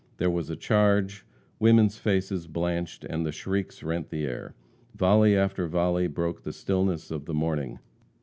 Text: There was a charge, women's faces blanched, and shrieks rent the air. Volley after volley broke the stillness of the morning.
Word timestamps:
There 0.17 0.31
was 0.31 0.49
a 0.49 0.55
charge, 0.55 1.27
women's 1.59 1.99
faces 1.99 2.47
blanched, 2.47 3.03
and 3.03 3.31
shrieks 3.31 3.83
rent 3.83 4.09
the 4.09 4.25
air. 4.25 4.55
Volley 4.95 5.37
after 5.37 5.67
volley 5.67 6.07
broke 6.07 6.41
the 6.41 6.53
stillness 6.53 7.11
of 7.11 7.25
the 7.25 7.35
morning. 7.35 7.77